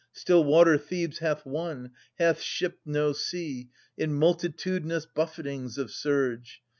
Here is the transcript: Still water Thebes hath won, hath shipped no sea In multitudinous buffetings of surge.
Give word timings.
Still 0.13 0.43
water 0.43 0.79
Thebes 0.79 1.19
hath 1.19 1.45
won, 1.45 1.91
hath 2.17 2.41
shipped 2.41 2.87
no 2.87 3.13
sea 3.13 3.69
In 3.99 4.15
multitudinous 4.15 5.05
buffetings 5.05 5.77
of 5.77 5.91
surge. 5.91 6.63